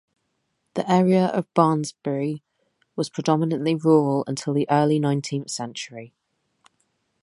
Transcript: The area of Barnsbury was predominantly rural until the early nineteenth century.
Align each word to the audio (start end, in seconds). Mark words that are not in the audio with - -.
The 0.73 0.91
area 0.91 1.27
of 1.27 1.45
Barnsbury 1.53 2.41
was 2.95 3.11
predominantly 3.11 3.75
rural 3.75 4.23
until 4.25 4.51
the 4.51 4.67
early 4.67 4.97
nineteenth 4.97 5.51
century. 5.51 6.11